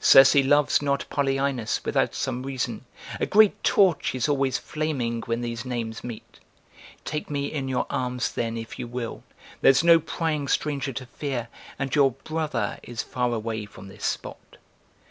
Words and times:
Circe 0.00 0.34
loves 0.34 0.82
not 0.82 1.06
Polyaenos 1.08 1.82
without 1.82 2.14
some 2.14 2.42
reason; 2.42 2.84
a 3.20 3.24
great 3.24 3.64
torch 3.64 4.14
is 4.14 4.28
always 4.28 4.58
flaming 4.58 5.22
when 5.22 5.40
these 5.40 5.64
names 5.64 6.04
meet! 6.04 6.40
Take 7.06 7.30
me 7.30 7.46
in 7.50 7.68
your 7.68 7.86
arms 7.88 8.32
then, 8.32 8.58
if 8.58 8.78
you 8.78 8.86
will; 8.86 9.22
there's 9.62 9.82
no 9.82 9.98
prying 9.98 10.46
stranger 10.46 10.92
to 10.92 11.06
fear, 11.06 11.48
and 11.78 11.94
your 11.94 12.10
'brother' 12.10 12.78
is 12.82 13.02
far 13.02 13.32
away 13.32 13.64
from 13.64 13.88
this 13.88 14.04
spot!" 14.04 14.58